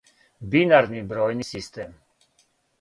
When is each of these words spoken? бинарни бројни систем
бинарни 0.55 1.03
бројни 1.13 1.47
систем 1.53 1.95